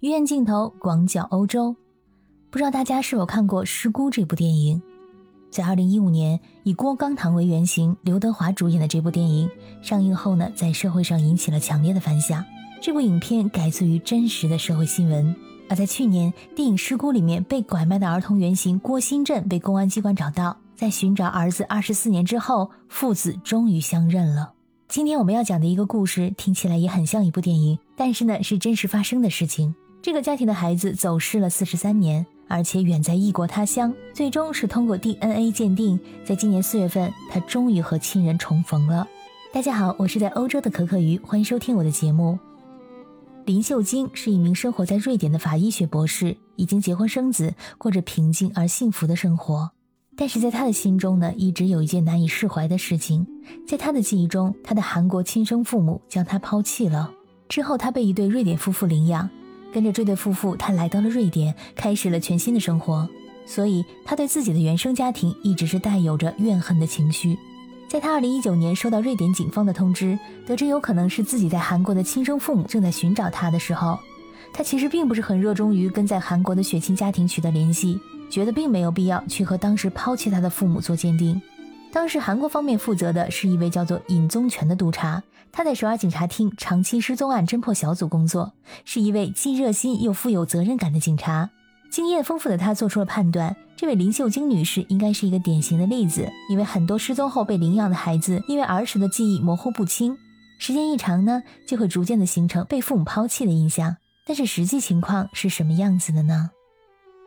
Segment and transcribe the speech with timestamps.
[0.00, 1.74] 鱼眼镜头广角欧洲，
[2.50, 4.80] 不知道大家是否看过《失孤》这部电影？
[5.50, 9.50] 在二零一五年，以郭刚堂为原型，刘德华主演的这部电影
[9.82, 12.44] 上映后呢，在社会上引起了强烈的反响。
[12.80, 15.34] 这部影片改自于真实的社会新闻。
[15.68, 24.52] 而在去年，电影《失孤》里面被拐卖的儿童原型郭新振被公安机关找到，在寻找儿子二十四年之后，父子终于相认了。
[24.86, 29.74] 今天我们要讲的一个故事，听起来也很像一部电影，但是呢，是真实发生的事情。
[30.00, 32.24] 这个家庭的孩子走失了四十三年。
[32.50, 39.06] 而且远在异国他乡，最终是通过 DNA 鉴定，在今年四月份，他终于和亲人重逢了。
[39.52, 42.38] 大家好，我是在欧洲的可可鱼，欢迎收听我的节目。
[43.44, 49.70] 林秀晶是一名生活在瑞典的法医学博士，已经结婚生子，过着平静而幸福的生活。
[50.16, 53.26] 但是在他的心中呢，一直有一件难以释怀的事情。
[53.66, 57.12] 在他的记忆中，他的韩国亲生父母将他抛弃了，
[57.46, 59.28] 之后他被一对瑞典夫妇领养。
[59.72, 63.08] 跟着这对夫妇，他来到了瑞典，开始了全新的生活。
[63.46, 67.38] 所以，他对自己的原生家庭一直是带有着怨恨的情绪。
[67.88, 73.98] 在他2019年收到瑞典警方的通知，得知有可能是自己在韩国的亲生父母正在寻找他的时候，
[74.52, 77.98] 他其实并不是很热衷于跟在韩国的血亲家庭取得联系，
[78.28, 81.40] 觉得并没有必要去和当时抛弃他的父母做鉴定。
[81.90, 85.22] 当时韩国方面负责的是一位叫做尹宗全的督察。
[85.50, 88.52] 他在首尔警察厅长期失踪案侦破小组工作，
[88.84, 91.50] 是一位既热心又富有责任感的警察。
[91.90, 96.30] 经验丰富的他做出了判断：这位林秀晶女士应该是一个典型的例子。
[96.50, 100.16] 因为很多失踪后被领养的孩子，因为儿时的记忆模糊不清，
[100.58, 103.96] 时间一长呢，就会逐渐的形成被父母抛弃的印象。
[104.26, 106.50] 但是实际情况是什么样子的呢？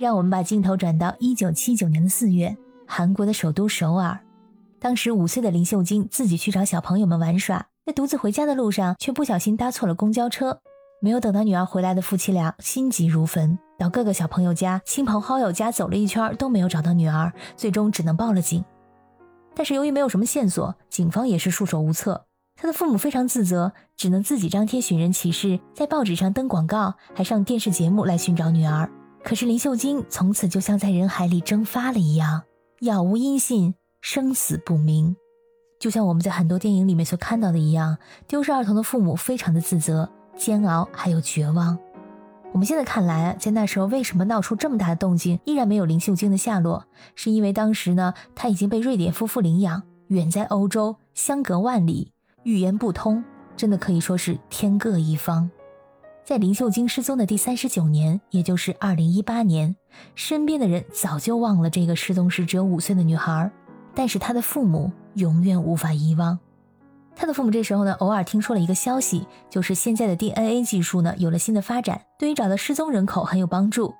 [0.00, 4.18] 让我们把镜头转到一九七九年的四月，韩国的首都首尔。
[4.80, 7.66] 当时五岁的林秀晶自己去找小朋友们玩耍。
[7.84, 10.60] 在独自回家的路上，却不小心搭错了公交车。
[11.00, 18.64] 没有等到女儿回来的夫妻俩心急如焚，到各个小朋友家、亲朋好友家走了一圈，都没有找到女儿，最终只能报了警。
[19.54, 22.26] 但是由于没有什么线索，警方也是束手无策。
[22.56, 28.90] 他的父母非常自责，只能自己张贴寻人启事，在报纸上登广告，还上电视节目来寻找女儿。
[29.22, 32.42] 可是林秀晶从此就像在人海里蒸发了一样，
[32.80, 35.16] 杳无音信，生死不明。
[35.78, 41.78] 就像我们在很多电影里面所看到的一样，丢失儿童的父母非常的自责、煎熬，还有绝望。
[42.50, 46.84] 我们现在看来，在那时候为什么闹出这么大的动静，依然没有林秀晶的下落？
[47.14, 52.10] 是因为当时呢，她已经被瑞典夫妇领养，远在欧洲，相隔万里，
[52.42, 53.22] 语言不通，
[53.56, 55.50] 真的可以说是天各一方。
[56.24, 59.76] 在林秀晶失踪的第三十九年，也就是二零一八年，
[60.14, 63.50] 身边的人早就忘了这个失踪时只有五岁的女孩。
[63.98, 66.38] 但是他的父母永远无法遗忘。
[67.16, 73.92] 他的父母这时候呢，偶尔听说了一个消息，就是现在的 DNA 技术呢有了新的发展，对于找到失踪人口很有帮助。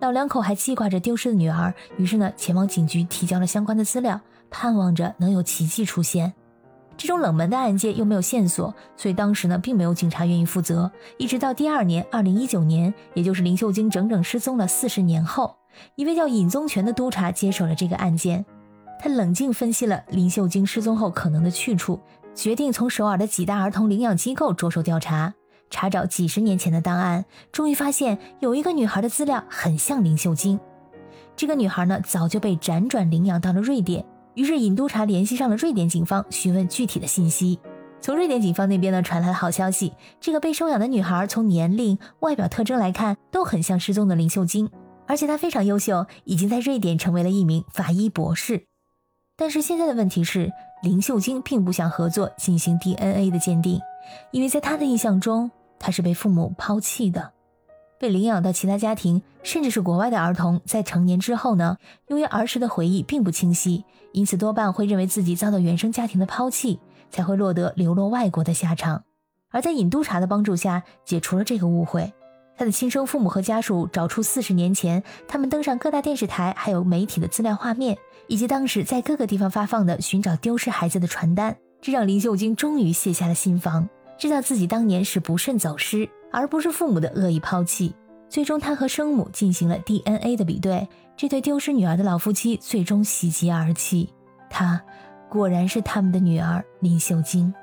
[0.00, 4.18] 老两口还记挂着丢失的女儿，于是呢前往警局提交了相关的资料，
[4.48, 6.32] 盼望着能有奇迹出现。
[6.96, 10.90] 这种冷门的案件又没有线索，所以当时呢并没有警察愿意负责。
[11.18, 15.54] 一直到第二年，二零一九年，也就是林秀晶整整失踪了四十年后，
[15.96, 18.42] 一位叫尹宗全的督察接手了这个案件。
[19.00, 22.00] 他冷静分析了林秀晶失踪后可能的去处，
[22.34, 25.34] 决定从首尔的几大儿童领养机构着手调查，
[25.70, 30.58] 查找几十年前的档案，终于发现有一个女孩的资料很像林秀晶。
[31.36, 34.04] 这个女孩呢，早就被辗转领养到了瑞典。
[34.34, 37.58] 于是尹督察联系上了瑞典警方，询问具体的信息。
[38.00, 44.70] 从瑞典警方那边呢传来了好消息，这个被收养的女孩从年龄、外表特征来看，都很像失踪的林秀晶，
[45.08, 48.67] 而且她非常优秀，已经在瑞典成为了一名法医博士。
[49.40, 53.80] 但是现在的问题是，林秀晶并不想合作进行 DNA 的鉴定，
[54.32, 57.30] 因为在她的印象中，她是被父母抛弃的，
[58.00, 61.76] 被领养到其他家庭，甚至是国外的儿童，在成年之后呢，
[62.08, 69.04] 由于儿时的回忆并不清晰，因此多半会认为自己遭到原生家庭的抛弃，才会落得流落外国的下场。
[69.50, 72.12] 而在尹督察的帮助下，解除了这个误会。
[72.58, 77.96] 他的亲生父母和家属找出四十年前他们登上各大电视台还有媒体的资料画面，
[78.26, 83.88] 以及当时在各个地方发放的寻找丢失孩子的传单，这让林秀晶终于卸下了心防，
[84.18, 87.94] 知道自己当年是不慎走失，而不是父母的恶意抛弃。
[88.28, 94.12] 最终，他和生母进行了 DNA 的比对，这对丢失女儿的老夫妻最终喜极而泣，
[94.50, 94.82] 她
[95.30, 97.54] 果然是他们的女儿林秀晶。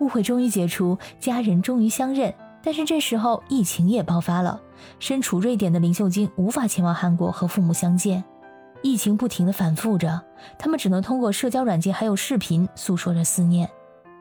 [0.00, 2.32] 误会终于解除，家人终于相认。
[2.62, 4.60] 但是这时候疫情也爆发了，
[4.98, 8.22] 身处瑞典的林秀晶无法前往韩国和父母相见，
[8.82, 10.20] 疫情不停的反复着，
[10.58, 13.68] 他们只能通过社交软件还有视频诉说着思念。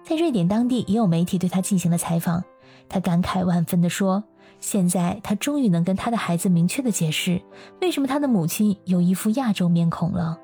[0.03, 2.43] 在瑞典当地也有媒体对他进行了采访，
[2.87, 4.23] 他感慨万分的说
[4.61, 7.41] ：“现在他终于能跟他的孩子明确的解释，
[7.81, 10.39] 为什么他的母亲有一副亚洲面孔了。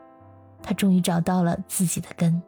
[0.61, 2.41] 他终于找到了自己的根。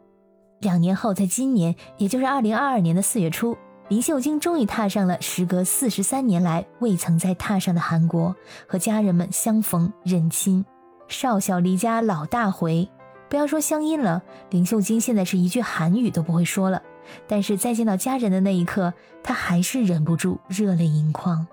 [0.60, 3.56] 两年后，在今年，也就是二零二二年的四月初，
[3.88, 8.34] 林秀晶终于踏上了时隔四十三年来未曾再踏上的韩国，
[8.66, 10.64] 和家人们相逢认亲。
[11.06, 12.88] 少小离家老大回，
[13.28, 16.82] 不要说乡音了，林秀晶现在是一句韩语都不会说了。
[17.28, 18.92] 但是再见到家人的那一刻，
[19.22, 21.46] 她还是忍不住热泪盈眶。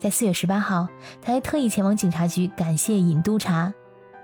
[0.00, 0.88] 在四月十八号，
[1.22, 3.72] 她还特意前往警察局感谢尹督察。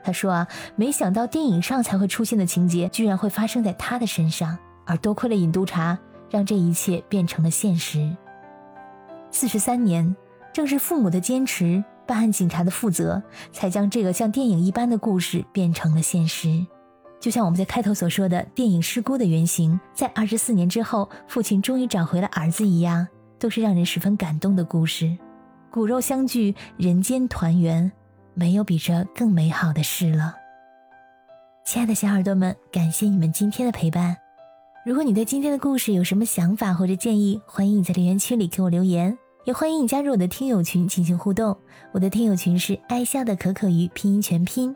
[0.02, 4.58] 他说啊，没想到电影上才会出现的情节，居然会发生在他的身上。
[4.84, 5.96] 而多亏了尹督察，
[6.32, 8.10] 让这一切变成了现实。
[9.30, 10.16] 四十三年，
[10.50, 16.66] 正是父母的坚持，办案警察的负责，才将这个像电影一般的故事变成了现实。
[17.20, 23.06] 就像我们在开头所说的，电影《失孤》的原型，在二十四年之后，父亲终于找回了儿子一样，
[23.38, 25.14] 都是让人十分感动的故事。
[25.70, 27.92] 骨肉相聚，人间团圆，
[28.32, 30.34] 没有比这更美好的事了。
[31.64, 34.21] 亲爱的小耳朵们，感谢你们今天的陪伴。
[34.84, 41.56] 如果你对今天的故事有什么想法或者建议，欢迎你在留言区里给我留言，也欢迎你加入我的听友群进行互动。
[41.92, 44.74] 我的听友群是爱笑的可可鱼拼音全拼。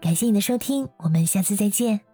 [0.00, 2.11] 感谢你的收听，我们下次再见。